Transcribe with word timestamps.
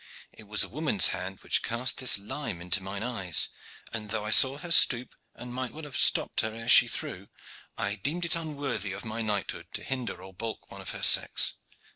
It 0.31 0.47
was 0.47 0.63
a 0.63 0.67
woman's 0.67 1.09
hand 1.09 1.41
which 1.41 1.61
cast 1.61 1.97
this 1.99 2.17
lime 2.17 2.59
into 2.59 2.81
mine 2.81 3.03
eyes, 3.03 3.49
and 3.93 4.09
though 4.09 4.25
I 4.25 4.31
saw 4.31 4.57
her 4.57 4.71
stoop, 4.71 5.13
and 5.35 5.53
might 5.53 5.73
well 5.73 5.83
have 5.83 5.95
stopped 5.95 6.41
her 6.41 6.51
ere 6.51 6.69
she 6.69 6.87
threw, 6.87 7.27
I 7.77 7.93
deemed 7.97 8.25
it 8.25 8.35
unworthy 8.35 8.93
of 8.93 9.05
my 9.05 9.21
knighthood 9.21 9.67
to 9.73 9.83
hinder 9.83 10.23
or 10.23 10.33
balk 10.33 10.71
one 10.71 10.81
of 10.81 10.89
her 10.89 11.03
sex." 11.03 11.53